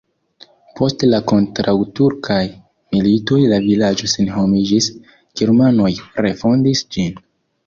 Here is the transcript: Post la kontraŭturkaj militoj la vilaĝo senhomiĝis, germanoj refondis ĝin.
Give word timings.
Post 0.77 1.03
la 1.09 1.17
kontraŭturkaj 1.31 2.39
militoj 2.95 3.37
la 3.53 3.61
vilaĝo 3.67 4.11
senhomiĝis, 4.15 4.89
germanoj 5.43 5.93
refondis 6.29 6.85
ĝin. 6.97 7.23